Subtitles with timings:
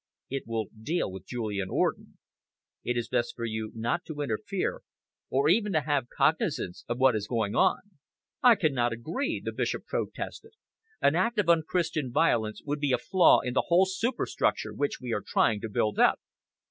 [0.31, 2.17] It will deal with Julian Orden.
[2.83, 4.81] It is best for you not to interfere,
[5.29, 7.81] or even to have cognisance of what is going on."
[8.41, 10.53] "I cannot agree," the Bishop protested.
[11.03, 15.13] "An act of unchristian violence would be a flaw in the whole superstructure which we
[15.13, 16.19] are trying to build up."